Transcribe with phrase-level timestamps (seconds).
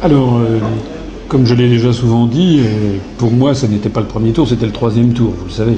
[0.00, 0.60] Alors, euh,
[1.26, 4.46] comme je l'ai déjà souvent dit, euh, pour moi, ce n'était pas le premier tour,
[4.46, 5.76] c'était le troisième tour, vous le savez.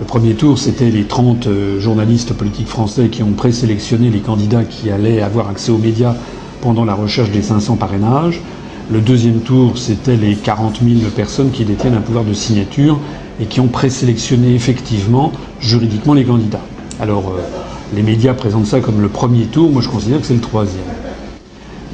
[0.00, 4.64] Le premier tour, c'était les 30 euh, journalistes politiques français qui ont présélectionné les candidats
[4.64, 6.14] qui allaient avoir accès aux médias
[6.62, 8.40] pendant la recherche des 500 parrainages.
[8.90, 12.98] Le deuxième tour, c'était les 40 000 personnes qui détiennent un pouvoir de signature
[13.42, 16.64] et qui ont présélectionné effectivement, juridiquement, les candidats.
[16.98, 17.34] Alors,
[17.94, 20.93] les médias présentent ça comme le premier tour, moi je considère que c'est le troisième.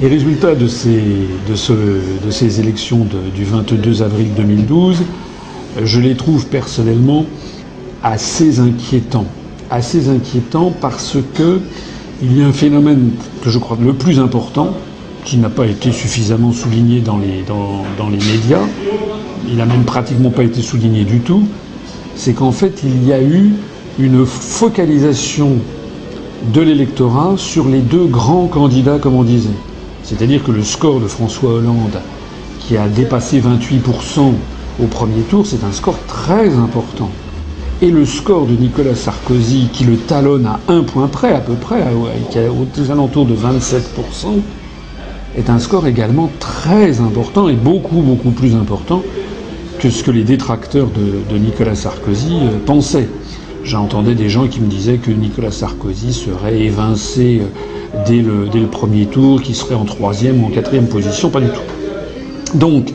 [0.01, 3.05] Les résultats de ces, élections
[3.35, 5.03] du 22 avril 2012,
[5.83, 7.27] je les trouve personnellement
[8.01, 9.27] assez inquiétants.
[9.69, 11.61] Assez inquiétants parce que
[12.23, 13.11] il y a un phénomène
[13.43, 14.75] que je crois le plus important,
[15.23, 18.65] qui n'a pas été suffisamment souligné dans les, dans les médias,
[19.47, 21.43] il n'a même pratiquement pas été souligné du tout,
[22.15, 23.51] c'est qu'en fait il y a eu
[23.99, 25.57] une focalisation
[26.51, 29.49] de l'électorat sur les deux grands candidats, comme on disait.
[30.11, 32.01] C'est-à-dire que le score de François Hollande,
[32.59, 34.33] qui a dépassé 28%
[34.81, 37.09] au premier tour, c'est un score très important.
[37.81, 41.53] Et le score de Nicolas Sarkozy, qui le talonne à un point près, à peu
[41.53, 41.81] près,
[42.29, 44.41] qui est aux alentours de 27%,
[45.37, 49.03] est un score également très important et beaucoup, beaucoup plus important
[49.79, 53.07] que ce que les détracteurs de, Nicolas Sarkozy euh, pensaient.
[53.63, 58.59] J'entendais des gens qui me disaient que Nicolas Sarkozy serait évincé euh, dès le, dès
[58.59, 62.57] le premier tour, qu'il serait en troisième ou en quatrième position, pas du tout.
[62.57, 62.91] Donc,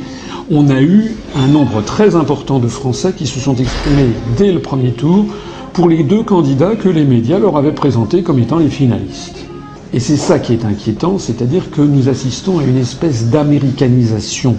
[0.51, 4.61] on a eu un nombre très important de Français qui se sont exprimés dès le
[4.61, 5.27] premier tour
[5.73, 9.45] pour les deux candidats que les médias leur avaient présentés comme étant les finalistes.
[9.93, 14.57] Et c'est ça qui est inquiétant, c'est-à-dire que nous assistons à une espèce d'américanisation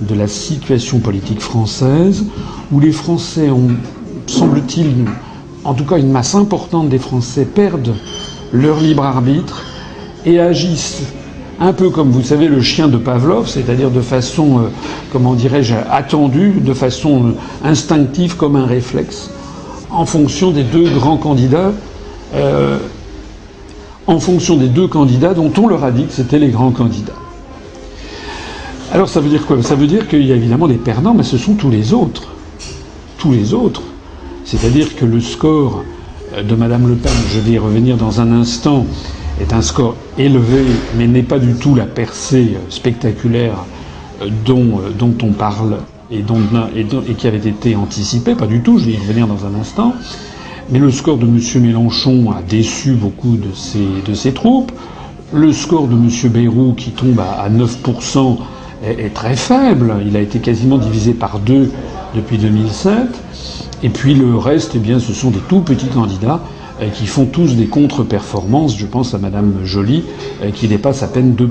[0.00, 2.24] de la situation politique française,
[2.72, 3.70] où les Français ont,
[4.26, 5.06] semble-t-il,
[5.64, 7.94] en tout cas une masse importante des Français perdent
[8.52, 9.64] leur libre arbitre
[10.24, 11.02] et agissent
[11.60, 14.62] un peu comme vous savez le chien de Pavlov, c'est-à-dire de façon, euh,
[15.12, 19.30] comment dirais-je, attendue, de façon euh, instinctive comme un réflexe,
[19.90, 21.72] en fonction des deux grands candidats,
[22.34, 22.78] euh,
[24.06, 27.12] en fonction des deux candidats dont on leur a dit que c'était les grands candidats.
[28.92, 29.62] Alors ça veut dire quoi?
[29.62, 32.28] Ça veut dire qu'il y a évidemment des perdants, mais ce sont tous les autres.
[33.18, 33.82] Tous les autres.
[34.44, 35.84] C'est-à-dire que le score
[36.42, 38.86] de Madame Le Pen, je vais y revenir dans un instant,
[39.40, 40.64] est un score élevé,
[40.96, 43.64] mais n'est pas du tout la percée spectaculaire
[44.44, 45.78] dont, dont on parle
[46.10, 49.94] et, qui avait été anticipé, pas du tout, je vais y revenir dans un instant.
[50.70, 51.40] Mais le score de M.
[51.62, 54.72] Mélenchon a déçu beaucoup de ses, troupes.
[55.32, 56.08] Le score de M.
[56.30, 58.36] Bayrou, qui tombe à, à 9%,
[58.82, 59.94] est, est, très faible.
[60.06, 61.70] Il a été quasiment divisé par deux
[62.14, 62.96] depuis 2007.
[63.82, 66.40] Et puis le reste, eh bien, ce sont des tout petits candidats
[66.94, 68.76] qui font tous des contre-performances.
[68.76, 70.04] Je pense à Madame Joly,
[70.54, 71.48] qui dépasse à peine 2%.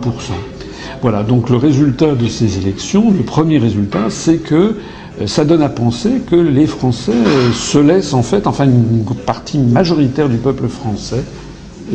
[1.02, 4.78] Voilà, donc le résultat de ces élections, le premier résultat, c'est que
[5.26, 7.14] ça donne à penser que les Français
[7.54, 11.24] se laissent en fait, enfin une partie majoritaire du peuple français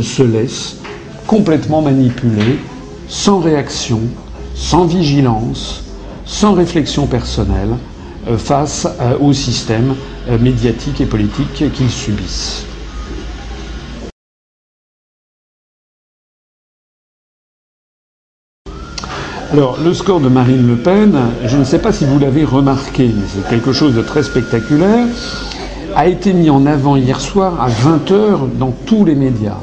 [0.01, 0.77] se laisse
[1.27, 2.59] complètement manipuler,
[3.09, 4.01] sans réaction,
[4.55, 5.83] sans vigilance,
[6.27, 7.71] sans réflexion personnelle,
[8.37, 8.87] face
[9.21, 9.95] au système
[10.41, 12.67] médiatique et politique qu'ils subissent.
[19.51, 23.07] Alors, le score de Marine Le Pen, je ne sais pas si vous l'avez remarqué,
[23.07, 25.07] mais c'est quelque chose de très spectaculaire,
[25.97, 29.57] a été mis en avant hier soir à 20h dans tous les médias.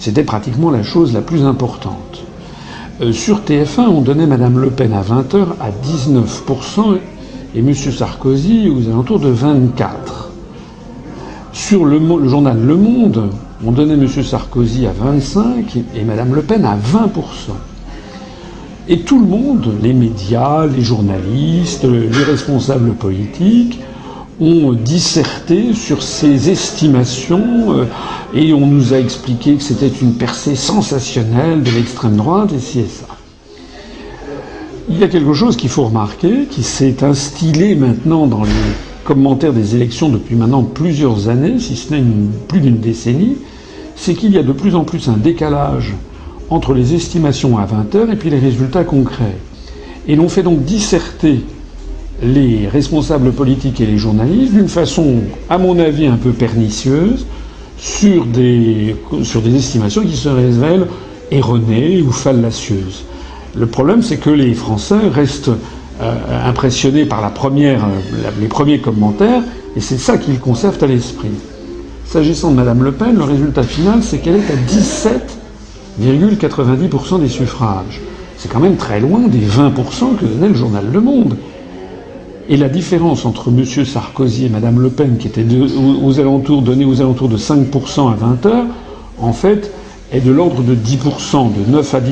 [0.00, 2.24] C'était pratiquement la chose la plus importante.
[3.00, 6.98] Euh, sur TF1, on donnait Madame Le Pen à 20h à 19%
[7.54, 7.74] et M.
[7.74, 9.88] Sarkozy aux alentours de 24%.
[11.52, 13.30] Sur le, journal Le Monde,
[13.64, 14.08] on donnait M.
[14.08, 17.52] Sarkozy à 25% et Madame Le Pen à 20%.
[18.88, 23.80] Et tout le monde, les médias, les journalistes, les responsables politiques,
[24.40, 27.86] ont disserté sur ces estimations
[28.34, 33.11] et on nous a expliqué que c'était une percée sensationnelle de l'extrême droite et ça.
[34.94, 38.50] Il y a quelque chose qu'il faut remarquer, qui s'est instillé maintenant dans les
[39.04, 42.04] commentaires des élections depuis maintenant plusieurs années, si ce n'est
[42.46, 43.36] plus d'une décennie,
[43.96, 45.94] c'est qu'il y a de plus en plus un décalage
[46.50, 49.38] entre les estimations à 20 heures et puis les résultats concrets.
[50.06, 51.40] Et l'on fait donc disserter
[52.22, 57.24] les responsables politiques et les journalistes d'une façon, à mon avis, un peu pernicieuse
[57.78, 60.86] sur des, sur des estimations qui se révèlent
[61.30, 63.04] erronées ou fallacieuses.
[63.54, 65.50] Le problème, c'est que les Français restent
[66.00, 67.86] euh, impressionnés par première,
[68.40, 69.42] les premiers commentaires,
[69.76, 71.30] et c'est ça qu'ils conservent à l'esprit.
[72.06, 75.38] S'agissant de Mme Le Pen, le résultat final, c'est qu'elle est à 17
[76.00, 78.00] 90% des suffrages.
[78.38, 81.36] c'est quand même très loin des 20% que donnait le journal Le Monde.
[82.48, 83.64] Et la différence entre M.
[83.84, 85.44] Sarkozy et Mme Le Pen, qui était
[86.02, 88.66] aux, alentours, aux alentours de 5% à 20 heures,
[89.18, 89.70] en fait,
[90.12, 92.04] est de l'ordre de 10%, de 9 à 10%.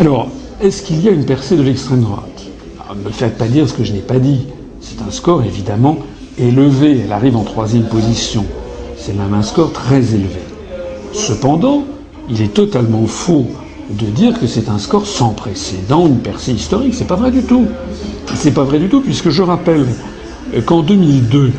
[0.00, 0.28] Alors,
[0.62, 2.42] est-ce qu'il y a une percée de l'extrême droite?
[2.80, 4.46] Ah, Ne me faites pas dire ce que je n'ai pas dit.
[4.80, 5.98] C'est un score évidemment
[6.38, 7.02] élevé.
[7.04, 8.46] Elle arrive en troisième position.
[8.96, 10.40] C'est même un score très élevé.
[11.12, 11.84] Cependant,
[12.30, 13.46] il est totalement faux
[13.90, 16.94] de dire que c'est un score sans précédent, une percée historique.
[16.94, 17.66] C'est pas vrai du tout.
[18.34, 19.84] C'est pas vrai du tout, puisque je rappelle
[20.64, 21.52] qu'en 2002,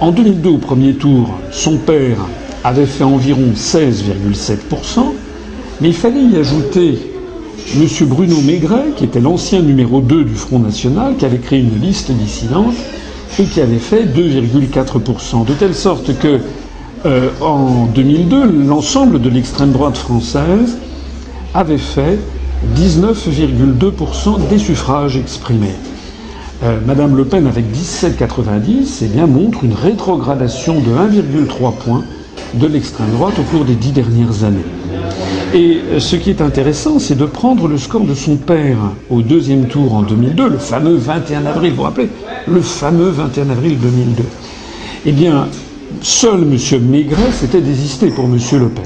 [0.00, 2.16] en 2002, au premier tour, son père
[2.64, 5.12] avait fait environ 16,7%,
[5.82, 7.12] mais il fallait y ajouter
[7.74, 7.86] M.
[8.06, 12.10] Bruno Maigret, qui était l'ancien numéro 2 du Front National, qui avait créé une liste
[12.10, 12.74] dissidente
[13.38, 15.44] et qui avait fait 2,4%.
[15.44, 16.40] De telle sorte que,
[17.04, 20.78] euh, en 2002, l'ensemble de l'extrême droite française
[21.54, 22.18] avait fait
[22.76, 25.74] 19,2% des suffrages exprimés.
[26.62, 32.04] Euh, Madame Le Pen, avec 17,90, eh bien, montre une rétrogradation de 1,3 points
[32.54, 34.64] de l'extrême droite au cours des dix dernières années.
[35.56, 38.76] Et euh, ce qui est intéressant, c'est de prendre le score de son père
[39.08, 42.10] au deuxième tour en 2002, le fameux 21 avril, vous rappelez?
[42.46, 44.22] Le fameux 21 avril 2002.
[45.06, 45.48] Eh bien,
[46.02, 46.58] seul M.
[46.90, 48.36] Maigret s'était désisté pour M.
[48.52, 48.84] Le Pen.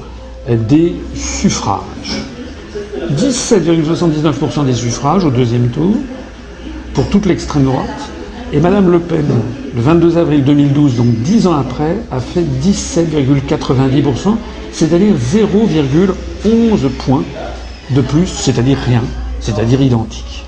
[0.68, 2.31] des suffrages.
[3.10, 5.94] 17,79% des suffrages au deuxième tour
[6.94, 8.10] pour toute l'extrême droite.
[8.52, 9.24] Et Madame Le Pen,
[9.74, 14.36] le 22 avril 2012, donc dix ans après, a fait 17,90%,
[14.72, 17.24] c'est-à-dire 0,11 points
[17.90, 19.02] de plus, c'est-à-dire rien,
[19.40, 20.44] c'est-à-dire identique.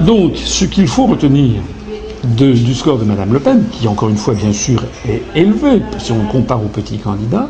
[0.00, 1.60] Donc, ce qu'il faut retenir
[2.24, 6.12] du score de Madame Le Pen, qui encore une fois, bien sûr, est élevé si
[6.12, 7.48] on compare aux petits candidats,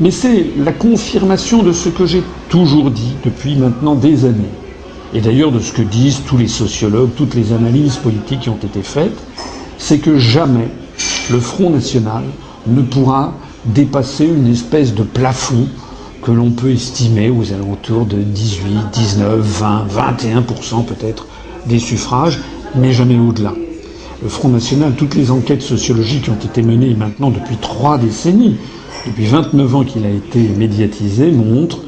[0.00, 4.52] mais c'est la confirmation de ce que j'ai toujours dit depuis maintenant des années.
[5.14, 8.58] Et d'ailleurs de ce que disent tous les sociologues, toutes les analyses politiques qui ont
[8.62, 9.16] été faites,
[9.78, 10.68] c'est que jamais
[11.30, 12.24] le Front National
[12.66, 13.32] ne pourra
[13.64, 15.66] dépasser une espèce de plafond
[16.22, 21.26] que l'on peut estimer aux alentours de 18, 19, 20, 21% peut-être
[21.66, 22.40] des suffrages,
[22.74, 23.54] mais jamais au-delà.
[24.22, 28.56] Le Front National, toutes les enquêtes sociologiques qui ont été menées maintenant depuis trois décennies,
[29.06, 31.78] depuis 29 ans qu'il a été médiatisé, montre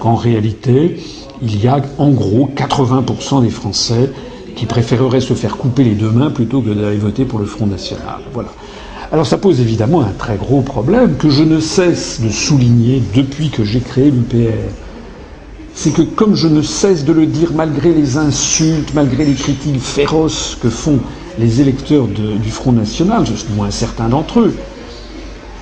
[0.00, 0.96] qu'en réalité,
[1.42, 4.10] il y a en gros 80% des Français
[4.56, 7.66] qui préféreraient se faire couper les deux mains plutôt que d'aller voter pour le Front
[7.66, 8.20] National.
[8.32, 8.50] Voilà.
[9.12, 13.50] Alors ça pose évidemment un très gros problème que je ne cesse de souligner depuis
[13.50, 14.52] que j'ai créé l'UPR.
[15.74, 19.80] C'est que comme je ne cesse de le dire malgré les insultes, malgré les critiques
[19.80, 20.98] féroces que font
[21.38, 24.54] les électeurs du Front National, du moins certains d'entre eux,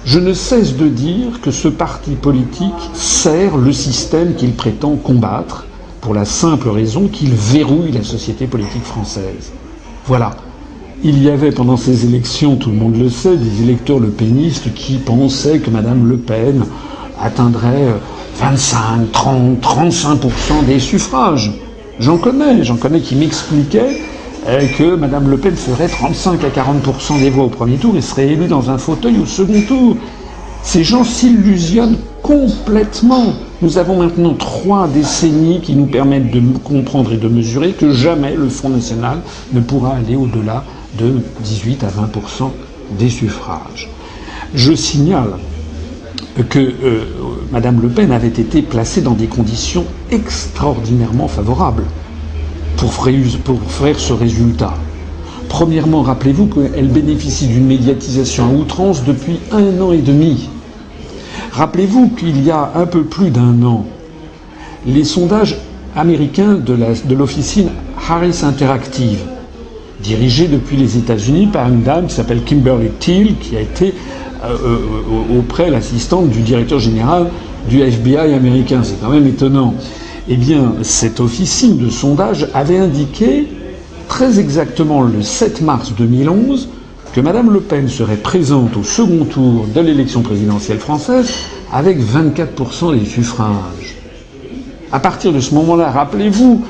[0.04, 5.66] je ne cesse de dire que ce parti politique sert le système qu'il prétend combattre,
[6.02, 9.52] pour la simple raison qu'il verrouille la société politique française.
[10.06, 10.32] Voilà.
[11.04, 14.74] Il y avait pendant ces élections, tout le monde le sait, des électeurs le pénistes
[14.74, 16.64] qui pensaient que Mme Le Pen
[17.20, 17.94] atteindrait
[18.36, 21.52] 25, 30, 35% des suffrages.
[22.00, 24.00] J'en connais, j'en connais qui m'expliquaient
[24.44, 28.28] que Mme Le Pen ferait 35 à 40% des voix au premier tour et serait
[28.28, 29.96] élue dans un fauteuil au second tour.
[30.62, 33.34] Ces gens s'illusionnent complètement.
[33.62, 38.34] Nous avons maintenant trois décennies qui nous permettent de comprendre et de mesurer que jamais
[38.34, 39.18] le Front National
[39.52, 40.64] ne pourra aller au-delà
[40.98, 42.50] de 18 à 20%
[42.98, 43.88] des suffrages.
[44.54, 45.34] Je signale
[46.48, 47.04] que euh,
[47.50, 51.84] Mme Le Pen avait été placée dans des conditions extraordinairement favorables
[53.44, 54.74] pour faire, ce résultat.
[55.48, 60.48] Premièrement, rappelez-vous qu'elle bénéficie d'une médiatisation à outrance depuis un an et demi.
[61.52, 63.84] Rappelez-vous qu'il y a un peu plus d'un an,
[64.86, 65.58] les sondages
[65.94, 67.68] américains de l'officine
[68.08, 69.20] Harris Interactive,
[70.02, 73.94] dirigés depuis les États-Unis par une dame qui s'appelle Kimberly Thiel, qui a été
[74.44, 77.28] euh, euh, auprès l'assistante du directeur général
[77.68, 78.80] du FBI américain.
[78.82, 79.74] C'est quand même étonnant.
[80.28, 83.48] Eh bien, cette officine de sondage avait indiqué
[84.08, 86.68] très exactement le 7 mars 2011
[87.12, 91.28] que Mme Le Pen serait présente au second tour de l'élection présidentielle française
[91.72, 93.96] avec 24% des suffrages.
[94.92, 96.62] À partir de ce moment-là, rappelez-vous,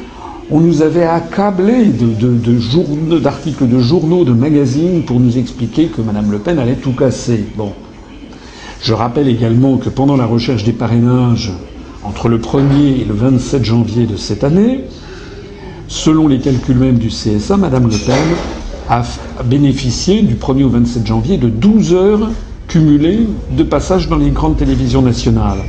[0.51, 6.31] on nous avait accablé d'articles de, de journaux, de magazines pour nous expliquer que Mme
[6.31, 7.45] Le Pen allait tout casser.
[7.57, 7.73] Bon.
[8.81, 11.53] Je rappelle également que pendant la recherche des parrainages,
[12.05, 14.85] entre le 1er et le 27 janvier de cette année,
[15.89, 18.17] selon les calculs même du CSA, Madame Le Pen
[18.89, 19.03] a
[19.45, 22.31] bénéficié du 1er au 27 janvier de 12 heures
[22.67, 25.63] cumulées de passage dans les grandes télévisions nationales.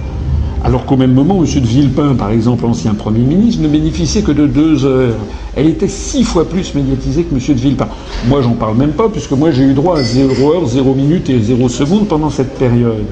[0.65, 1.61] Alors qu'au même moment, M.
[1.61, 5.17] de Villepin, par exemple, ancien Premier ministre, ne bénéficiait que de deux heures.
[5.57, 7.41] Elle était six fois plus médiatisée que M.
[7.45, 7.89] de Villepin.
[8.29, 11.29] Moi, j'en parle même pas, puisque moi, j'ai eu droit à 0 heure, 0 minute
[11.29, 13.05] et 0 seconde pendant cette période.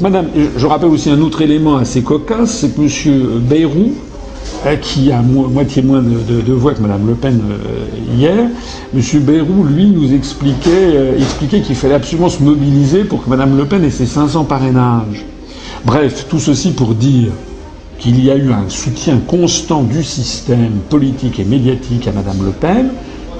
[0.00, 3.40] Madame, je rappelle aussi un autre élément assez cocasse, c'est que M.
[3.40, 3.92] Bayrou,
[4.64, 8.46] euh, qui a moitié moins de, voix que Mme Le Pen euh, hier,
[8.94, 9.20] M.
[9.22, 13.64] Bayrou, lui, nous expliquait, euh, expliquait qu'il fallait absolument se mobiliser pour que Mme Le
[13.64, 15.24] Pen ait ses 500 parrainages.
[15.84, 17.32] Bref, tout ceci pour dire
[17.98, 22.52] qu'il y a eu un soutien constant du système politique et médiatique à Mme Le
[22.52, 22.90] Pen,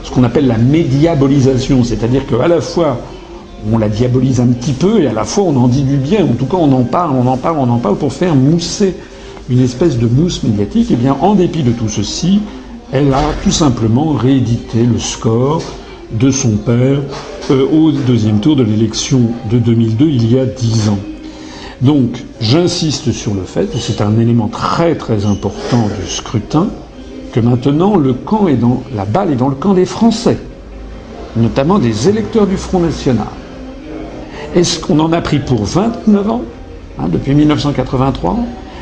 [0.02, 2.98] ce qu'on appelle la médiabolisation, c'est-à-dire qu'à la fois
[3.70, 6.24] on la diabolise un petit peu et à la fois on en dit du bien,
[6.24, 8.94] en tout cas on en parle, on en parle, on en parle pour faire mousser
[9.50, 10.90] une espèce de mousse médiatique.
[10.90, 12.40] Et eh bien en dépit de tout ceci,
[12.92, 15.62] elle a tout simplement réédité le score
[16.12, 16.98] de son père
[17.50, 20.98] euh, au deuxième tour de l'élection de 2002 il y a dix ans.
[21.80, 26.68] Donc, j'insiste sur le fait, et c'est un élément très très important du scrutin,
[27.32, 30.38] que maintenant le camp est dans la balle est dans le camp des Français,
[31.36, 33.26] notamment des électeurs du Front National.
[34.54, 36.42] Est-ce qu'on en a pris pour 29 ans,
[36.98, 38.36] hein, depuis 1983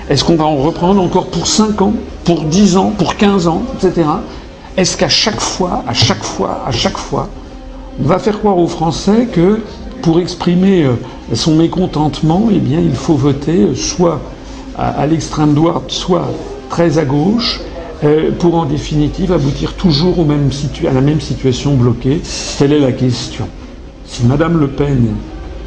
[0.09, 1.93] Est-ce qu'on va en reprendre encore pour 5 ans,
[2.25, 4.09] pour 10 ans, pour 15 ans, etc.
[4.77, 7.29] Est-ce qu'à chaque fois, à chaque fois, à chaque fois,
[8.03, 9.61] on va faire croire aux Français que
[10.03, 10.95] pour exprimer euh,
[11.35, 14.21] son mécontentement, eh bien, il faut voter soit
[14.77, 16.29] à, l'extrême droite, soit
[16.69, 17.61] très à gauche,
[18.03, 22.23] euh, pour en définitive aboutir toujours à la même situation bloquée?
[22.59, 23.47] Telle est la question.
[24.07, 25.15] Si Madame Le Pen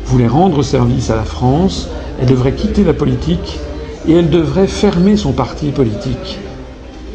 [0.06, 3.60] voulait rendre service à la France, elle devrait quitter la politique
[4.08, 6.40] et elle devrait fermer son parti politique.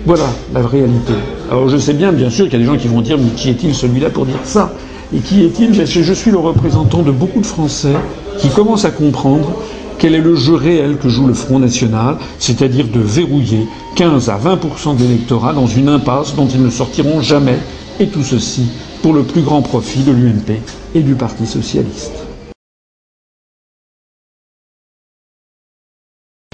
[0.06, 1.12] Voilà la réalité.
[1.50, 3.30] Alors je sais bien, bien sûr, qu'il y a des gens qui vont dire mais
[3.36, 4.72] qui est-il celui-là pour dire ça?
[5.14, 5.72] Et qui est-il?
[5.72, 7.94] Je suis le représentant de beaucoup de Français
[8.38, 9.52] qui commencent à comprendre
[9.98, 13.66] quel est le jeu réel que joue le Front National, c'est-à-dire de verrouiller
[13.96, 17.58] 15 à 20% d'électorat dans une impasse dont ils ne sortiront jamais,
[17.98, 18.66] et tout ceci
[19.02, 20.60] pour le plus grand profit de l'UMP
[20.94, 22.27] et du Parti socialiste.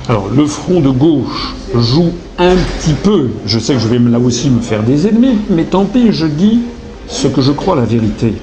[0.06, 4.18] Alors le front de gauche joue un petit peu, je sais que je vais là
[4.18, 6.61] aussi me faire des ennemis, mais tant pis, je dis
[7.08, 8.34] ce que je crois la vérité.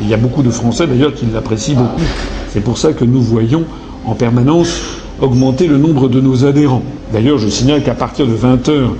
[0.00, 2.02] Il y a beaucoup de Français d'ailleurs qui l'apprécient beaucoup.
[2.48, 3.64] C'est pour ça que nous voyons
[4.04, 4.80] en permanence
[5.20, 6.82] augmenter le nombre de nos adhérents.
[7.12, 8.94] D'ailleurs, je signale qu'à partir de 20 heures,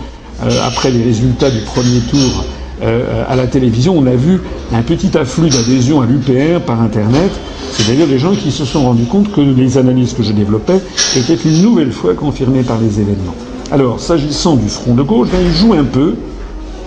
[0.45, 2.45] euh, après les résultats du premier tour
[2.83, 4.41] euh, à la télévision, on a vu
[4.73, 7.31] un petit afflux d'adhésion à l'UPR par Internet.
[7.71, 10.81] C'est d'ailleurs des gens qui se sont rendus compte que les analyses que je développais
[11.17, 13.35] étaient une nouvelle fois confirmées par les événements.
[13.71, 16.15] Alors, s'agissant du Front de gauche, ben, il joue un peu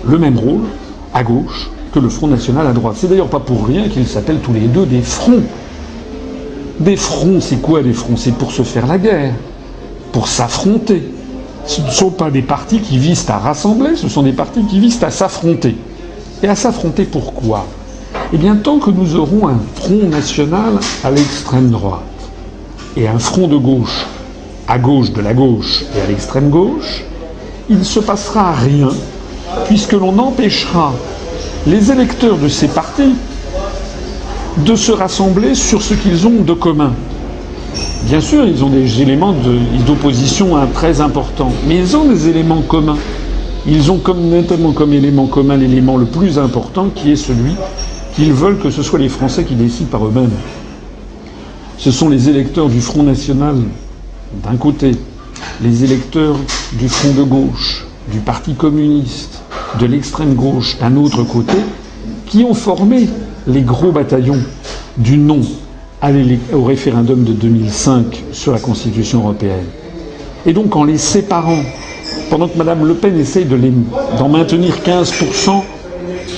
[0.06, 0.62] le même rôle
[1.14, 2.96] à gauche que le Front National à droite.
[2.98, 5.44] C'est d'ailleurs pas pour rien qu'ils s'appellent tous les deux des fronts.
[6.80, 8.18] Des fronts, c'est quoi des fronts?
[8.18, 9.34] C'est pour se faire la guerre,
[10.12, 11.04] pour s'affronter.
[11.68, 14.80] Ce ne sont pas des partis qui visent à rassembler, ce sont des partis qui
[14.80, 15.76] visent à s'affronter.
[16.42, 17.66] Et à s'affronter pourquoi?
[18.34, 22.02] Eh bien, tant que nous aurons un front national à l'extrême droite
[22.96, 24.08] et un front de gauche
[24.68, 27.04] à gauche de la gauche et à l'extrême gauche,
[27.70, 28.90] il ne se passera rien
[29.66, 30.94] puisque l'on empêchera
[31.66, 33.16] les électeurs de ces partis
[34.58, 36.94] de se rassembler sur ce qu'ils ont de commun.
[38.04, 39.34] Bien sûr, ils ont des éléments
[39.86, 42.98] d'opposition très importants, mais ils ont des éléments communs.
[43.66, 47.52] Ils ont notamment comme élément commun l'élément le plus important qui est celui
[48.16, 50.32] qu'ils veulent que ce soit les Français qui décident par eux-mêmes.
[51.78, 53.56] Ce sont les électeurs du Front National
[54.44, 54.92] d'un côté,
[55.62, 56.38] les électeurs
[56.74, 59.42] du Front de gauche, du Parti communiste,
[59.80, 61.58] de l'extrême gauche d'un autre côté,
[62.26, 63.10] qui ont formé
[63.48, 64.40] les gros bataillons
[64.98, 65.42] du non
[66.54, 69.66] au référendum de 2005 sur la Constitution européenne.
[70.46, 71.64] Et donc en les séparant,
[72.30, 75.62] pendant que Mme Le Pen essaye d'en maintenir 15%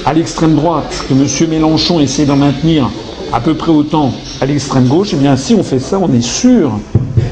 [0.05, 1.49] à l'extrême droite, que M.
[1.49, 2.89] Mélenchon essaie d'en maintenir
[3.33, 4.11] à peu près autant
[4.41, 6.71] à l'extrême gauche, eh bien si on fait ça, on est sûr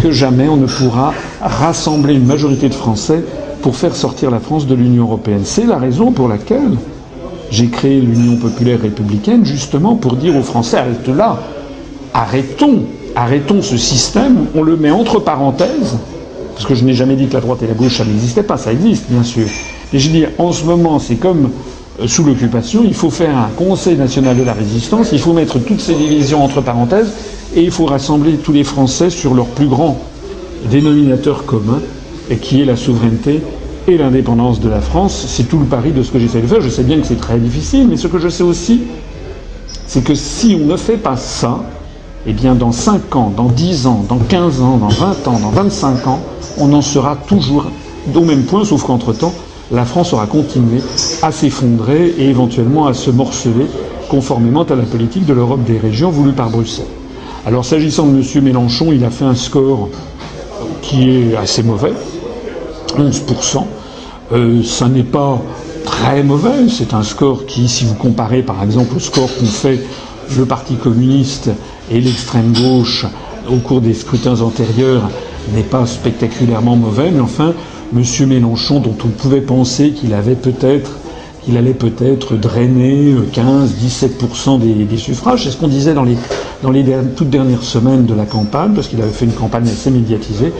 [0.03, 3.23] que jamais on ne pourra rassembler une majorité de Français
[3.61, 5.41] pour faire sortir la France de l'Union européenne.
[5.43, 6.77] C'est la raison pour laquelle
[7.49, 11.39] j'ai créé l'Union populaire républicaine, justement pour dire aux Français, arrête là,
[12.17, 12.81] arrêtons,
[13.15, 15.97] arrêtons ce système, on le met entre parenthèses,
[16.55, 18.57] parce que je n'ai jamais dit que la droite et la gauche, ça n'existait pas,
[18.57, 19.45] ça existe, bien sûr.
[19.93, 21.51] Mais je dis, en ce moment, c'est comme
[22.01, 25.59] euh, sous l'occupation, il faut faire un Conseil national de la résistance, il faut mettre
[25.59, 27.11] toutes ces divisions entre parenthèses,
[27.55, 29.99] et il faut rassembler tous les Français sur leur plus grand
[30.71, 31.81] dénominateur commun,
[32.41, 33.41] qui est la souveraineté
[33.87, 35.25] et l'indépendance de la France.
[35.29, 36.61] C'est tout le pari de ce que j'essaie de faire.
[36.61, 38.81] Je sais bien que c'est très difficile, mais ce que je sais aussi,
[39.85, 41.61] c'est que si on ne fait pas ça,
[42.27, 45.49] eh bien dans 5 ans, dans 10 ans, dans 15 ans, dans 20 ans, dans
[45.49, 46.19] 25 ans,
[46.59, 47.71] on en sera toujours
[48.13, 49.33] au même point, sauf qu'entre-temps,
[49.71, 50.81] la France aura continué
[51.21, 53.67] à s'effondrer et éventuellement à se morceler
[54.09, 56.85] conformément à la politique de l'Europe des régions voulue par Bruxelles.
[57.45, 58.43] Alors s'agissant de M.
[58.43, 59.89] Mélenchon, il a fait un score
[60.81, 61.93] qui est assez mauvais,
[62.97, 63.63] 11%.
[64.33, 65.41] Euh, ça n'est pas
[65.85, 69.79] très mauvais, c'est un score qui, si vous comparez par exemple au score qu'ont fait
[70.37, 71.49] le Parti communiste
[71.91, 73.05] et l'extrême gauche
[73.49, 75.09] au cours des scrutins antérieurs,
[75.53, 77.53] n'est pas spectaculairement mauvais, mais enfin,
[77.95, 78.27] M.
[78.27, 80.91] Mélenchon, dont on pouvait penser qu'il avait peut-être
[81.55, 85.45] allait peut-être drainer 15-17% des, des, suffrages.
[85.45, 86.17] C'est ce qu'on disait dans les
[87.15, 90.51] toutes dernières semaines de la campagne, parce qu'il avait fait une campagne assez médiatisée.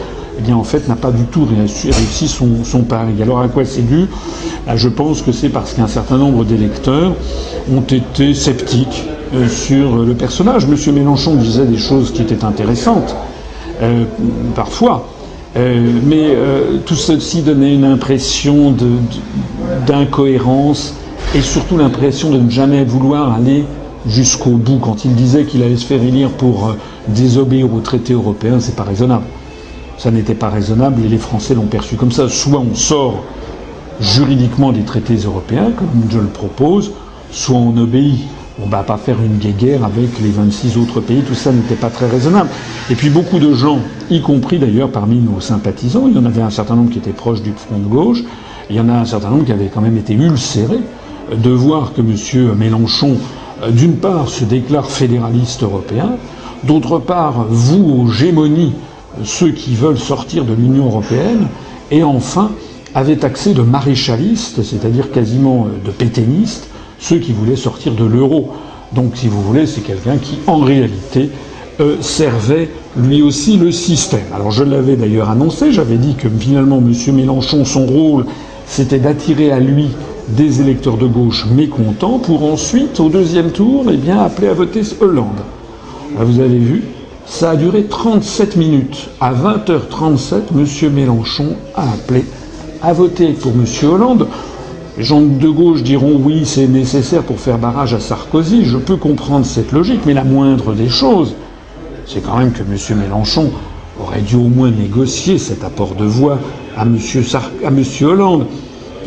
[0.46, 3.14] Eh en fait, n'a pas du tout réussi son, pari.
[3.22, 4.06] Alors, à quoi c'est dû?
[4.66, 7.12] Bah, Je pense que c'est parce qu'un certain nombre d'électeurs
[7.72, 9.04] ont été sceptiques
[9.34, 10.66] euh, sur le personnage.
[10.66, 13.16] Monsieur Mélenchon disait des choses qui étaient intéressantes,
[13.82, 14.04] euh,
[14.54, 15.08] parfois.
[15.56, 16.36] Euh, mais
[16.84, 18.74] tout ceci donnait une impression
[19.86, 20.94] d'incohérence
[21.34, 23.64] et surtout l'impression de ne jamais vouloir aller
[24.06, 24.78] jusqu'au bout.
[24.78, 26.76] Quand il disait qu'il allait se faire élire pour
[27.08, 29.24] désobéir aux traités européens, c'est pas raisonnable.
[29.98, 32.28] Ça n'était pas raisonnable et les Français l'ont perçu comme ça.
[32.28, 33.24] Soit on sort
[34.00, 36.92] juridiquement des traités européens, comme je le propose,
[37.30, 38.20] soit on obéit.
[38.60, 41.76] On ne va pas faire une guéguerre avec les 26 autres pays, tout ça n'était
[41.76, 42.48] pas très raisonnable.
[42.90, 43.78] Et puis beaucoup de gens,
[44.10, 47.12] y compris d'ailleurs parmi nos sympathisants, il y en avait un certain nombre qui étaient
[47.12, 48.24] proches du front de gauche,
[48.68, 50.80] il y en a un certain nombre qui avaient quand même été ulcérés
[51.36, 52.56] de voir que M.
[52.56, 53.16] Mélenchon,
[53.62, 56.16] euh, d'une part, se déclare fédéraliste européen,
[56.64, 58.72] d'autre part, vous aux gémonies
[59.24, 61.46] ceux qui veulent sortir de l'Union européenne,
[61.90, 62.50] et enfin,
[62.94, 68.52] avait taxé de maréchaliste, c'est-à-dire quasiment euh, de péténiste, ceux qui voulaient sortir de l'euro.
[68.94, 71.30] Donc, si vous voulez, c'est quelqu'un qui, en réalité,
[71.80, 74.26] euh, servait lui aussi le système.
[74.34, 77.14] Alors, je l'avais d'ailleurs annoncé, j'avais dit que finalement, M.
[77.14, 78.26] Mélenchon, son rôle,
[78.66, 79.88] c'était d'attirer à lui
[80.28, 84.82] des électeurs de gauche mécontents pour ensuite, au deuxième tour, eh bien, appeler à voter
[85.00, 85.40] Hollande.
[86.18, 86.84] Vous avez vu,
[87.28, 89.10] ça a duré 37 minutes.
[89.20, 90.92] À 20h37, M.
[90.92, 92.24] Mélenchon a appelé
[92.82, 93.64] à voter pour M.
[93.88, 94.26] Hollande.
[94.96, 98.64] Les gens de gauche diront oui, c'est nécessaire pour faire barrage à Sarkozy.
[98.64, 101.34] Je peux comprendre cette logique, mais la moindre des choses,
[102.06, 102.98] c'est quand même que M.
[102.98, 103.52] Mélenchon
[104.00, 106.38] aurait dû au moins négocier cet apport de voix
[106.76, 106.98] à M.
[106.98, 108.46] Sar à Monsieur Hollande.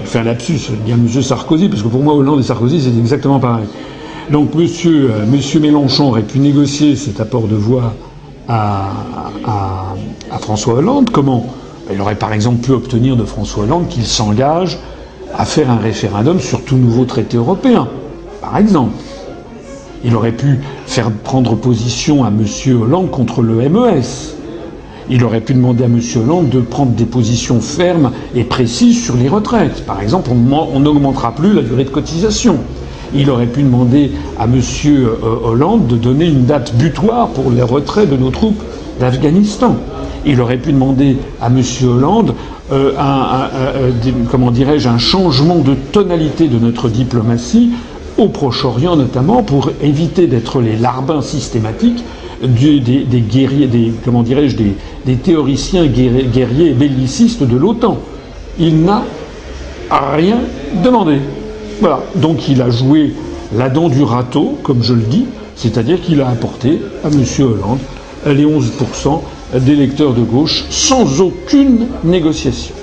[0.05, 1.07] Fais un lapsus, je dis à M.
[1.21, 3.65] Sarkozy, parce que pour moi, Hollande et Sarkozy, c'est exactement pareil.
[4.29, 4.62] Donc M.
[4.62, 7.93] Monsieur, euh, monsieur Mélenchon aurait pu négocier cet apport de voix
[8.52, 9.96] à,
[10.40, 11.10] François Hollande.
[11.12, 11.46] Comment
[11.92, 14.80] Il aurait par exemple pu obtenir de François Hollande qu'il s'engage
[15.34, 17.88] à faire un référendum sur tout nouveau traité européen,
[18.42, 18.94] par exemple?
[20.04, 22.46] Il aurait pu faire prendre position à M.
[22.82, 24.02] Hollande contre le MES.
[25.10, 26.00] Il aurait pu demander à M.
[26.16, 29.86] Hollande de prendre des positions fermes et précises sur les retraites.
[29.86, 32.58] Par exemple, on n'augmentera plus la durée de cotisation.
[33.13, 34.62] Il aurait pu demander à M.
[34.86, 38.62] Euh, Hollande de donner une date butoir pour les retraits de nos troupes
[39.00, 39.76] d'Afghanistan.
[40.26, 41.62] Il aurait pu demander à M.
[41.84, 42.34] Hollande
[42.71, 47.71] euh, un, un, comment dirais-je, un changement de tonalité de notre diplomatie
[48.17, 52.04] au Proche-Orient notamment pour éviter d'être les larbins systématiques
[52.47, 57.97] des, comment dirais-je, des, théoriciens guerriers, guerriers bellicistes de l'OTAN.
[58.60, 59.04] Il n'a
[59.89, 60.38] rien
[60.84, 61.17] demandé.
[61.82, 62.00] Voilà.
[62.15, 63.13] Donc il a joué
[63.56, 67.24] la dent du râteau, comme je le dis, c'est-à-dire qu'il a apporté à M.
[67.39, 67.80] Hollande
[68.26, 69.20] les 11%
[69.60, 72.76] d'électeurs de gauche sans aucune négociation.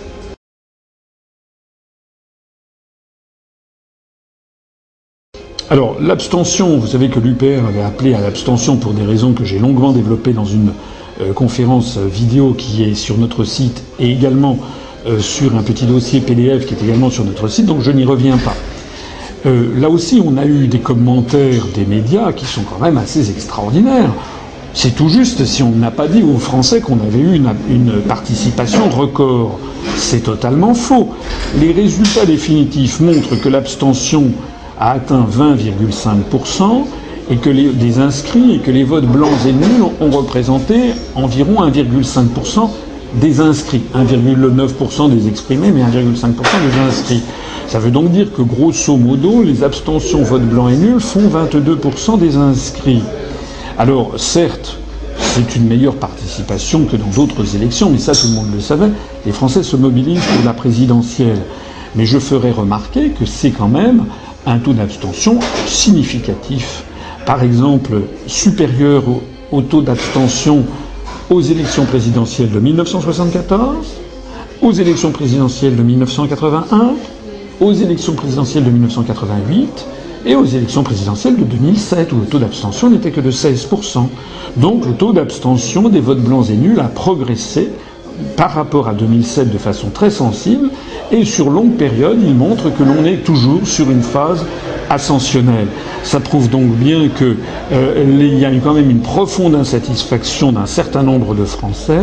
[5.70, 9.58] Alors, l'abstention, vous savez que l'UPR avait appelé à l'abstention pour des raisons que j'ai
[9.58, 10.72] longuement développées dans une
[11.20, 14.58] euh, conférence vidéo qui est sur notre site et également
[15.06, 18.04] euh, sur un petit dossier PDF qui est également sur notre site, donc je n'y
[18.04, 18.54] reviens pas.
[19.46, 23.30] Euh, là aussi, on a eu des commentaires des médias qui sont quand même assez
[23.30, 24.12] extraordinaires.
[24.74, 28.00] C'est tout juste si on n'a pas dit aux Français qu'on avait eu une, une
[28.02, 29.58] participation record.
[29.96, 31.10] C'est totalement faux.
[31.60, 34.30] Les résultats définitifs montrent que l'abstention
[34.78, 36.84] a atteint 20,5%
[37.30, 42.70] et que les, inscrits et que les votes blancs et nuls ont représenté environ 1,5%
[43.14, 43.82] des inscrits.
[43.94, 47.22] 1,9% des exprimés, mais 1,5% des inscrits.
[47.66, 52.18] Ça veut donc dire que grosso modo, les abstentions vote blanc et nul font 22%
[52.18, 53.02] des inscrits.
[53.76, 54.78] Alors certes,
[55.18, 58.90] c'est une meilleure participation que dans d'autres élections, mais ça tout le monde le savait.
[59.26, 61.40] Les Français se mobilisent pour la présidentielle.
[61.94, 64.04] Mais je ferai remarquer que c'est quand même
[64.46, 66.84] un taux d'abstention significatif.
[67.26, 69.04] Par exemple, supérieur
[69.52, 70.64] au, taux d'abstention
[71.30, 73.86] aux élections présidentielles de 1974,
[74.62, 76.92] aux élections présidentielles de 1981,
[77.60, 79.86] aux élections présidentielles de 1988
[80.26, 84.06] et aux élections présidentielles de 2007, où le taux d'abstention n'était que de 16%.
[84.56, 87.68] Donc le taux d'abstention des votes blancs et nuls a progressé
[88.36, 90.70] par rapport à 2007 de façon très sensible,
[91.12, 94.44] et sur longue période, il montre que l'on est toujours sur une phase
[94.90, 95.68] ascensionnelle.
[96.02, 97.36] Ça prouve donc bien qu'il
[97.72, 102.00] euh, y a quand même une profonde insatisfaction d'un certain nombre de Français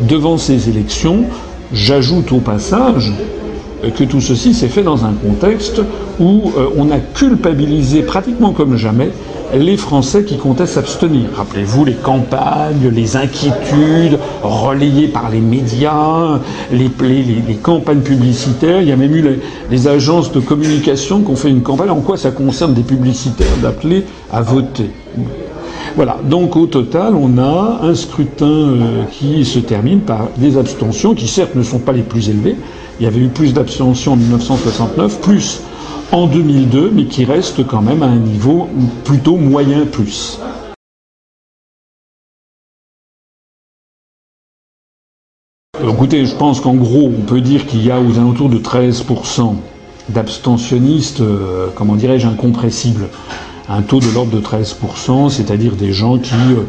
[0.00, 1.24] devant ces élections.
[1.72, 3.12] J'ajoute au passage
[3.82, 5.80] que tout ceci s'est fait dans un contexte
[6.18, 9.10] où euh, on a culpabilisé pratiquement comme jamais
[9.54, 11.28] les Français qui comptaient s'abstenir.
[11.36, 16.40] Rappelez-vous les campagnes, les inquiétudes relayées par les médias,
[16.72, 16.90] les,
[17.62, 18.82] campagnes publicitaires.
[18.82, 19.38] Il y a même eu
[19.70, 21.90] les, agences de communication qui ont fait une campagne.
[21.90, 24.90] En quoi ça concerne des publicitaires d'appeler à voter
[25.96, 31.14] voilà, donc au total, on a un scrutin euh, qui se termine par des abstentions
[31.14, 32.54] qui certes ne sont pas les plus élevées.
[33.00, 35.62] Il y avait eu plus d'abstentions en 1969, plus
[36.12, 38.68] en 2002, mais qui reste quand même à un niveau
[39.04, 40.38] plutôt moyen plus.
[45.82, 49.54] Écoutez, je pense qu'en gros, on peut dire qu'il y a aux alentours de 13%
[50.10, 53.08] d'abstentionnistes, euh, comment dirais-je, incompressibles
[53.68, 56.62] un taux de l'ordre de 13%, c'est-à-dire des gens qui euh,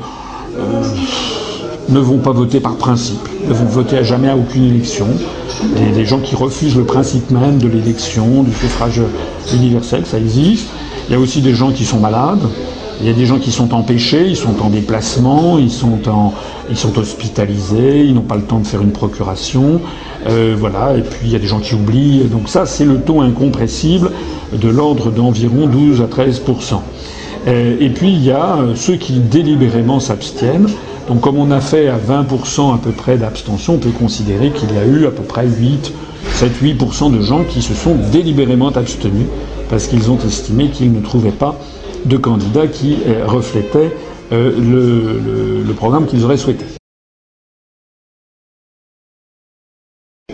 [0.57, 0.83] euh,
[1.89, 5.07] ne vont pas voter par principe, ne vont voter à jamais à aucune élection,
[5.75, 9.01] des, des gens qui refusent le principe même de l'élection, du suffrage
[9.53, 10.67] universel, ça existe.
[11.07, 12.41] Il y a aussi des gens qui sont malades,
[12.99, 15.99] il y a des gens qui sont empêchés, ils sont en déplacement, ils sont,
[16.97, 19.81] hospitalisés, ils n'ont pas le temps de faire une procuration.
[20.27, 22.21] Euh, voilà, et puis il y a des gens qui oublient.
[22.31, 24.11] Donc ça, c'est le taux incompressible
[24.51, 26.79] de l'ordre d'environ 12 à 13%
[27.47, 30.67] euh, Et puis il y a euh, ceux qui délibérément s'abstiennent.
[31.07, 34.73] Donc comme on a fait à 20% à peu près d'abstention, on peut considérer qu'il
[34.73, 35.93] y a eu à peu près 8,
[36.35, 39.27] 7-8% de gens qui se sont délibérément abstenus
[39.69, 41.57] parce qu'ils ont estimé qu'ils ne trouvaient pas
[42.07, 43.93] de candidats qui euh, reflétaient
[44.31, 46.65] euh, le, programme qu'ils auraient souhaité.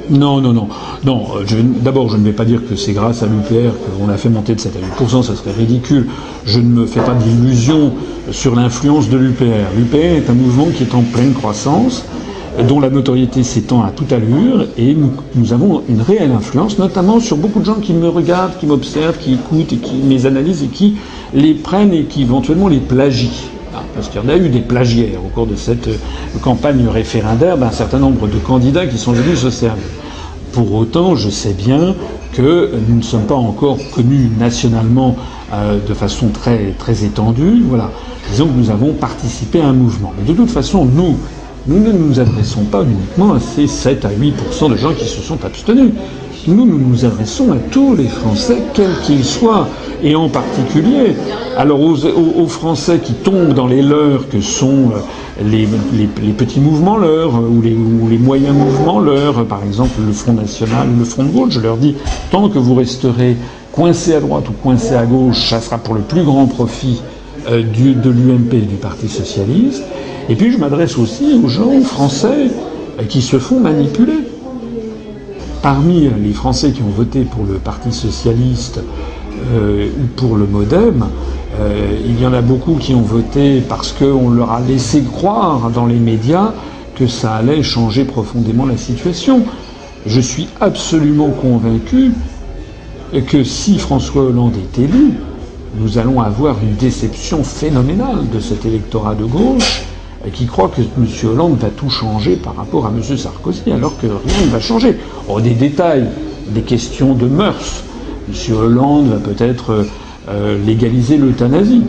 [0.09, 0.69] Non, non, non.
[1.05, 4.17] Non, euh, d'abord, je ne vais pas dire que c'est grâce à l'UPR qu'on a
[4.17, 6.07] fait monter de 7 à 8%, ça serait ridicule.
[6.45, 7.93] Je ne me fais pas d'illusions
[8.31, 9.75] sur l'influence de l'UPR.
[9.75, 12.05] L'UPR est un mouvement qui est en pleine croissance,
[12.61, 14.95] dont la notoriété s'étend à toute allure, et
[15.35, 19.17] nous, avons une réelle influence, notamment sur beaucoup de gens qui me regardent, qui m'observent,
[19.17, 20.95] qui écoutent, et qui mes analyses et qui
[21.33, 23.31] les prennent et qui éventuellement les plagient.
[23.75, 25.97] Ah, parce qu'il y en a eu des plagiaires au cours de cette euh,
[26.43, 29.83] campagne référendaire d'un certain nombre de candidats qui sont venus se servir.
[30.51, 31.95] Pour autant, je sais bien
[32.33, 35.15] que nous ne sommes pas encore connus nationalement
[35.51, 37.63] euh, de façon très, très étendue.
[37.67, 37.89] Voilà.
[38.29, 40.13] Disons que nous avons participé à un mouvement.
[40.19, 41.17] Mais de toute façon, nous,
[41.67, 45.21] nous ne nous adressons pas uniquement à ces 7 à 8% de gens qui se
[45.21, 45.91] sont abstenus.
[46.45, 49.69] Nous, nous adressons à tous les Français, quels qu'ils soient,
[50.03, 51.15] et en particulier,
[51.57, 55.65] alors aux, Français qui tombent dans les leurs que sont euh, les,
[56.33, 60.89] petits mouvements leurs ou les, ou les, moyens mouvements leurs, par exemple le Front National,
[60.99, 61.95] le Front de gauche, je leur dis,
[62.29, 63.37] tant que vous resterez
[63.71, 67.01] coincés à droite ou coincés à gauche, ça sera pour le plus grand profit
[67.49, 69.83] euh, de l'UMP et du Parti Socialiste.
[70.29, 72.47] Et puis je m'adresse aussi aux gens français
[72.99, 74.19] euh, qui se font manipuler.
[75.61, 78.81] Parmi les Français qui ont voté pour le Parti socialiste
[79.53, 81.05] euh, ou pour le Modem,
[81.59, 85.69] euh, il y en a beaucoup qui ont voté parce qu'on leur a laissé croire
[85.69, 86.53] dans les médias
[86.95, 89.43] que ça allait changer profondément la situation.
[90.05, 92.11] Je suis absolument convaincu
[93.27, 95.13] que si François Hollande est élu,
[95.79, 99.83] nous allons avoir une déception phénoménale de cet électorat de gauche
[100.31, 101.07] qui croit que M.
[101.29, 103.17] Hollande va tout changer par rapport à M.
[103.17, 104.97] Sarkozy, alors que rien ne va changer.
[105.27, 106.05] Oh, des détails,
[106.49, 107.83] des questions de mœurs.
[108.29, 108.55] M.
[108.55, 109.85] Hollande va peut-être
[110.29, 111.83] euh, légaliser l'euthanasie,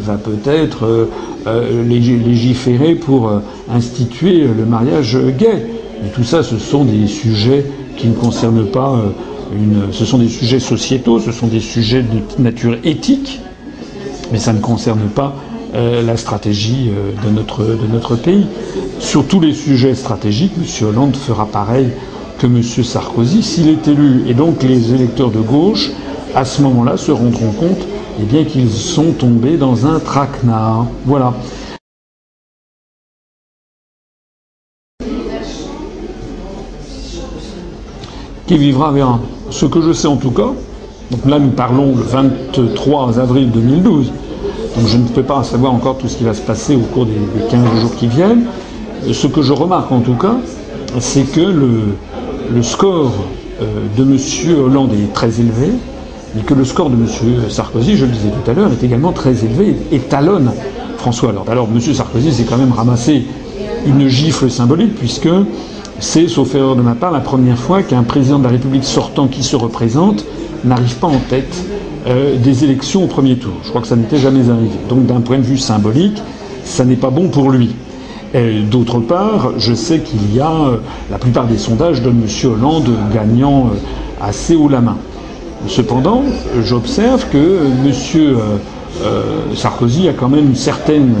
[0.00, 1.08] va peut-être
[1.46, 5.66] euh, légiférer pour euh, instituer le mariage gay.
[6.14, 9.02] Tout ça, ce sont des sujets qui ne concernent pas
[9.54, 9.92] une.
[9.92, 13.40] Ce sont des sujets sociétaux, ce sont des sujets de nature éthique,
[14.30, 15.45] mais ça ne concerne pas euh,
[15.76, 18.46] euh, la stratégie euh, de notre, de notre pays.
[18.98, 20.88] Sur tous les sujets stratégiques, M.
[20.88, 21.88] Hollande fera pareil
[22.38, 22.62] que M.
[22.62, 24.24] Sarkozy s'il est élu.
[24.26, 25.90] Et donc les électeurs de gauche,
[26.34, 27.86] à ce moment-là, se rendront compte
[28.18, 30.86] eh qu'ils sont tombés dans un traquenard.
[31.04, 31.34] Voilà.
[38.46, 39.20] Qui vivra verra.
[39.50, 40.52] Ce que je sais en tout cas,
[41.10, 44.10] donc là nous parlons le 23 avril 2012,
[44.76, 47.06] donc je ne peux pas savoir encore tout ce qui va se passer au cours
[47.06, 47.14] des
[47.50, 48.44] 15 jours qui viennent.
[49.10, 50.36] Ce que je remarque en tout cas,
[51.00, 53.12] c'est que le, score
[53.60, 53.64] euh,
[53.96, 54.64] de M.
[54.64, 55.70] Hollande est très élevé,
[56.38, 57.06] et que le score de M.
[57.48, 60.52] Sarkozy, je le disais tout à l'heure, est également très élevé et talonne
[60.98, 61.48] François Hollande.
[61.48, 61.80] Alors M.
[61.80, 63.24] Sarkozy s'est quand même ramassé
[63.86, 65.28] une gifle symbolique, puisque
[65.98, 69.28] c'est, sauf erreur de ma part, la première fois qu'un président de la République sortant
[69.28, 70.26] qui se représente
[70.64, 71.64] n'arrive pas en tête
[72.06, 73.54] euh, des élections au premier tour.
[73.64, 74.76] Je crois que ça n'était jamais arrivé.
[74.88, 76.22] Donc d'un point de vue symbolique,
[76.64, 77.74] ça n'est pas bon pour lui.
[78.70, 80.76] D'autre part, je sais qu'il y a euh,
[81.10, 82.50] la plupart des sondages donnent M.
[82.52, 84.98] Hollande gagnant euh, assez haut la main.
[85.66, 86.22] Cependant,
[86.62, 88.36] j'observe que M.
[89.54, 91.14] Sarkozy a quand même une certaine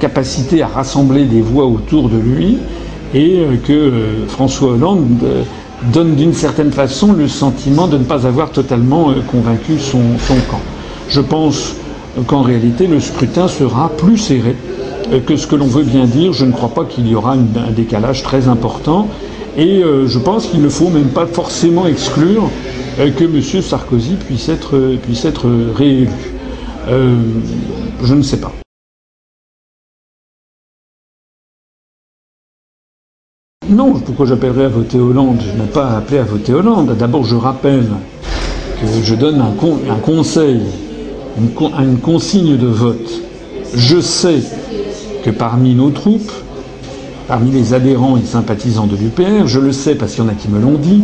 [0.00, 2.58] capacité à rassembler des voix autour de lui
[3.12, 3.92] et que
[4.28, 5.22] François Hollande
[5.92, 10.00] donne d'une certaine façon le sentiment de ne pas avoir totalement convaincu son
[10.50, 10.60] camp.
[11.08, 11.76] Je pense
[12.26, 14.56] qu'en réalité, le scrutin sera plus serré
[15.12, 16.32] euh, que ce que l'on veut bien dire.
[16.32, 19.08] Je ne crois pas qu'il y aura un décalage très important.
[19.56, 22.50] Et euh, je pense qu'il ne faut même pas forcément exclure
[22.98, 23.62] euh, que M.
[23.62, 25.46] Sarkozy puisse être, puisse être
[25.76, 26.08] réélu.
[26.88, 28.52] je ne sais pas.
[33.68, 35.40] Non, pourquoi j'appellerais à voter Hollande?
[35.40, 36.94] Je n'ai pas appelé à voter Hollande.
[36.96, 37.86] D'abord, je rappelle
[38.80, 39.52] que je donne un,
[39.90, 40.60] un conseil,
[41.36, 41.50] une,
[41.82, 43.22] une consigne de vote.
[43.74, 44.40] Je sais
[45.24, 46.30] que parmi nos troupes,
[47.26, 50.34] parmi les adhérents et sympathisants de l'UPR, je le sais parce qu'il y en a
[50.34, 51.02] qui me l'ont dit,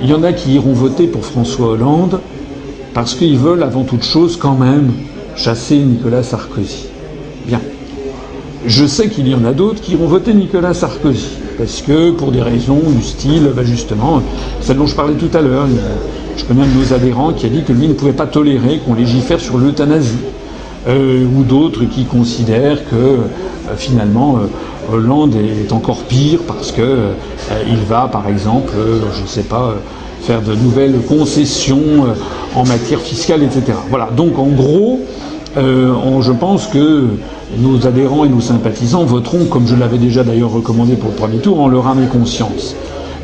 [0.00, 2.20] il y en a qui iront voter pour François Hollande
[2.94, 4.92] parce qu'ils veulent avant toute chose quand même
[5.36, 6.86] chasser Nicolas Sarkozy.
[7.46, 7.60] Bien.
[8.66, 12.32] Je sais qu'il y en a d'autres qui iront voter Nicolas Sarkozy parce que pour
[12.32, 14.20] des raisons du style, bah justement,
[14.60, 15.68] celle dont je parlais tout à l'heure,
[16.36, 18.80] je connais un de nos adhérents qui a dit que lui ne pouvait pas tolérer
[18.84, 20.18] qu'on légifère sur l'euthanasie.
[20.88, 23.18] Euh, ou d'autres qui considèrent que euh,
[23.76, 27.10] finalement euh, Hollande est encore pire parce que
[27.68, 28.72] il va, par exemple,
[29.16, 29.76] je ne sais pas,
[30.22, 32.08] faire de nouvelles concessions
[32.56, 33.78] en matière fiscale, etc.
[33.88, 34.08] Voilà.
[34.16, 35.00] Donc, en gros,
[35.56, 37.06] je pense que
[37.58, 41.38] nos adhérents et nos sympathisants voteront, comme je l'avais déjà d'ailleurs recommandé pour le premier
[41.38, 42.74] tour, en leur âme et conscience.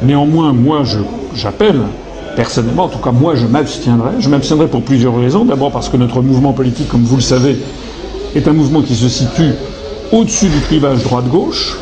[0.02, 0.82] Néanmoins, moi,
[1.34, 1.80] j'appelle
[2.36, 4.10] personnellement, en tout cas moi, je m'abstiendrai.
[4.20, 5.44] Je m'abstiendrai pour plusieurs raisons.
[5.44, 7.56] D'abord parce que notre mouvement politique, comme vous le savez,
[8.36, 9.52] est un mouvement qui se situe
[10.12, 11.78] au-dessus du clivage droite-gauche.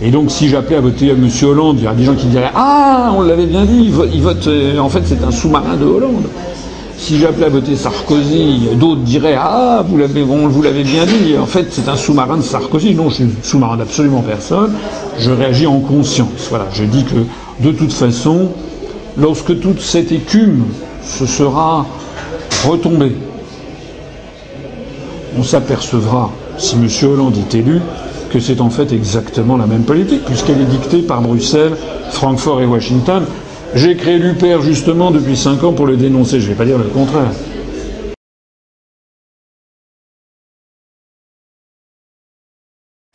[0.00, 1.28] Et donc, si j'appelais à voter M.
[1.42, 4.46] Hollande, il y aurait des gens qui diraient Ah, on l'avait bien dit, il vote.
[4.46, 6.24] Euh, en fait, c'est un sous-marin de Hollande.
[6.98, 11.46] Si j'appelais à voter Sarkozy, d'autres diraient Ah, vous l'avez, vous l'avez bien dit, en
[11.46, 12.94] fait, c'est un sous-marin de Sarkozy.
[12.94, 14.72] Non, je suis sous-marin d'absolument personne.
[15.18, 16.48] Je réagis en conscience.
[16.48, 18.48] Voilà, je dis que, de toute façon,
[19.16, 20.64] lorsque toute cette écume
[21.04, 21.86] se sera
[22.66, 23.12] retombée,
[25.38, 26.88] on s'apercevra, si M.
[27.10, 27.80] Hollande est élu,
[28.30, 31.76] que c'est en fait exactement la même politique, puisqu'elle est dictée par Bruxelles,
[32.10, 33.24] Francfort et Washington.
[33.74, 36.78] J'ai créé l'UPR justement depuis cinq ans pour le dénoncer, je ne vais pas dire
[36.78, 37.30] le contraire.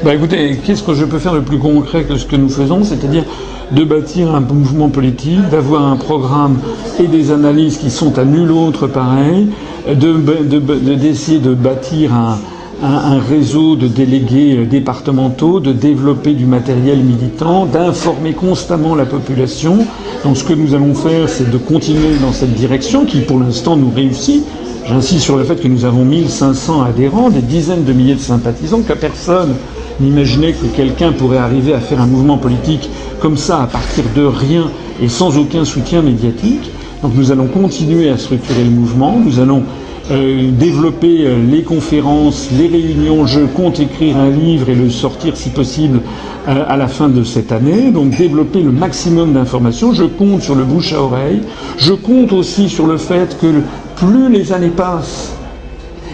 [0.03, 2.83] Bah écoutez, qu'est-ce que je peux faire de plus concret que ce que nous faisons,
[2.83, 3.23] c'est-à-dire
[3.71, 6.59] de bâtir un mouvement politique, d'avoir un programme
[6.99, 9.47] et des analyses qui sont à nul autre pareil,
[9.87, 12.39] d'essayer de, de, bâtir un,
[12.83, 19.85] un, réseau de délégués départementaux, de développer du matériel militant, d'informer constamment la population.
[20.23, 23.75] Donc ce que nous allons faire, c'est de continuer dans cette direction qui pour l'instant
[23.77, 24.43] nous réussit.
[24.87, 28.81] J'insiste sur le fait que nous avons 1500 adhérents, des dizaines de milliers de sympathisants,
[28.81, 29.53] que personne
[29.99, 32.89] n'imaginait que quelqu'un pourrait arriver à faire un mouvement politique
[33.19, 36.71] comme ça à partir de rien et sans aucun soutien médiatique.
[37.03, 39.63] Donc nous allons continuer à structurer le mouvement, nous allons
[40.09, 43.25] euh, développer euh, les conférences, les réunions.
[43.27, 46.01] Je compte écrire un livre et le sortir si possible
[46.47, 47.91] euh, à la fin de cette année.
[47.91, 49.93] Donc développer le maximum d'informations.
[49.93, 51.41] Je compte sur le bouche à oreille.
[51.77, 53.61] Je compte aussi sur le fait que
[53.95, 55.33] plus les années passent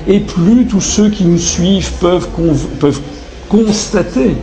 [0.08, 2.28] et plus tous ceux qui nous suivent peuvent,
[2.80, 3.02] peuvent
[3.50, 4.36] constater,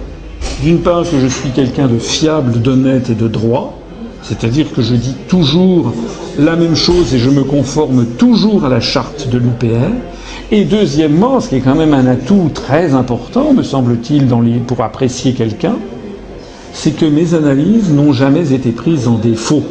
[0.62, 3.78] d'une part, que je suis quelqu'un de fiable, d'honnête et de droit,
[4.22, 5.92] c'est-à-dire que je dis toujours
[6.38, 9.90] la même chose et je me conforme toujours à la charte de l'UPR.
[10.50, 14.26] Et deuxièmement, ce qui est quand même un atout très important, me semble-t-il,
[14.66, 15.76] pour apprécier quelqu'un,
[16.72, 19.62] c'est que mes analyses n'ont jamais été prises en défaut.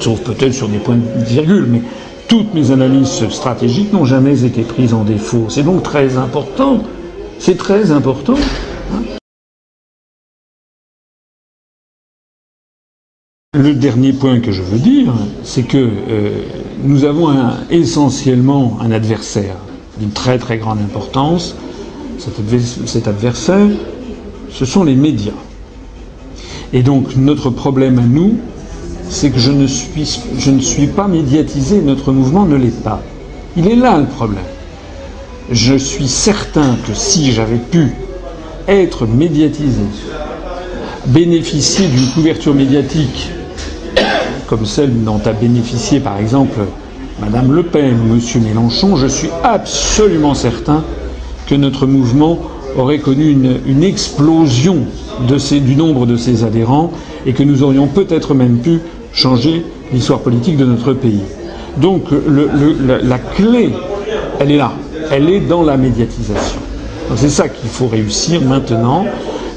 [0.00, 1.82] Sauf peut-être sur des points de virgule, mais
[2.28, 5.46] toutes mes analyses stratégiques n'ont jamais été prises en défaut.
[5.48, 6.82] C'est donc très important
[7.38, 8.34] c'est très important.
[13.66, 16.42] Le dernier point que je veux dire, c'est que euh,
[16.84, 17.34] nous avons
[17.68, 19.56] essentiellement un adversaire
[19.98, 21.56] d'une très très grande importance.
[22.86, 23.66] cet adversaire,
[24.50, 25.40] ce sont les médias.
[26.72, 28.38] Et donc notre problème à nous,
[29.08, 33.02] c'est que je ne, suis, je ne suis pas médiatisé, notre mouvement ne l'est pas.
[33.56, 34.44] Il est là le problème.
[35.50, 37.94] Je suis certain que si j'avais pu
[38.68, 39.82] être médiatisé,
[41.06, 43.30] bénéficier d'une couverture médiatique
[44.46, 46.60] comme celle dont a bénéficié par exemple
[47.20, 50.84] Madame Le Pen ou Monsieur Mélenchon, je suis absolument certain
[51.46, 52.38] que notre mouvement
[52.76, 54.78] aurait connu une, explosion
[55.26, 56.92] du nombre de ses adhérents
[57.24, 58.80] et que nous aurions peut-être même pu
[59.12, 61.22] changer l'histoire politique de notre pays.
[61.78, 63.70] Donc la, clé,
[64.38, 64.72] elle est là.
[65.10, 66.60] Elle est dans la médiatisation.
[67.14, 69.06] C'est ça qu'il faut réussir maintenant.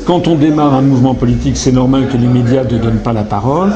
[0.06, 3.24] Quand on démarre un mouvement politique, c'est normal que les médias ne donnent pas la
[3.24, 3.72] parole.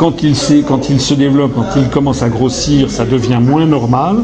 [0.00, 4.16] Quand il, se développe, quand il commence à grossir, ça devient moins normal.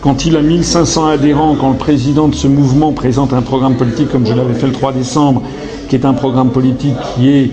[0.00, 4.12] Quand il a 1500 adhérents, quand le président de ce mouvement présente un programme politique
[4.12, 5.42] comme je l'avais fait le 3 décembre,
[5.88, 7.50] qui est un programme politique qui est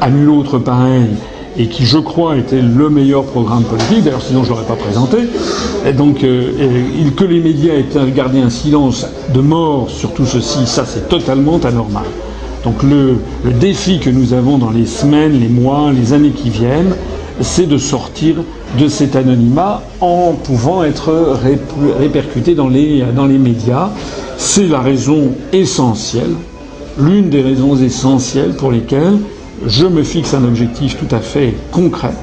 [0.00, 1.06] à nul autre pareil,
[1.56, 4.02] et qui, je crois, était le meilleur programme politique.
[4.02, 5.18] D'ailleurs, sinon, je l'aurais pas présenté.
[5.86, 6.50] Et donc, euh,
[7.16, 11.60] que les médias aient gardé un silence de mort sur tout ceci, ça, c'est totalement
[11.62, 12.06] anormal.
[12.66, 13.20] Donc, le,
[13.60, 16.96] défi que nous avons dans les semaines, les mois, les années qui viennent,
[17.40, 18.42] c'est de sortir
[18.76, 21.38] de cet anonymat en pouvant être
[22.00, 23.90] répercuté dans les, dans les médias.
[24.36, 26.34] C'est la raison essentielle,
[26.98, 29.18] l'une des raisons essentielles pour lesquelles
[29.64, 32.14] je me fixe un objectif tout à fait concret,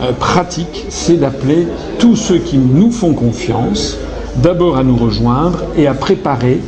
[0.00, 1.66] euh, pratique, c'est d'appeler
[1.98, 3.98] tous ceux qui nous font confiance
[4.36, 6.60] d'abord à nous rejoindre et à préparer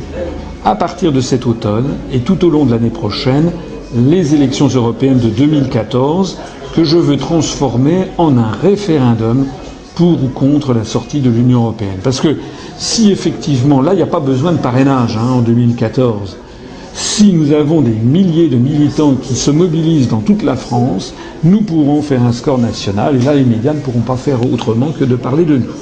[0.65, 3.51] à partir de cet automne et tout au long de l'année prochaine
[3.95, 6.37] les élections européennes de 2014
[6.75, 9.45] que je veux transformer en un référendum
[9.95, 11.99] pour ou contre la sortie de l'Union européenne.
[12.03, 12.37] Parce que
[12.77, 16.37] si effectivement, là, il n'y a pas besoin de parrainage hein, en 2014,
[16.93, 21.61] si nous avons des milliers de militants qui se mobilisent dans toute la France, nous
[21.61, 25.03] pourrons faire un score national et là, les médias ne pourront pas faire autrement que
[25.05, 25.73] de parler de nous.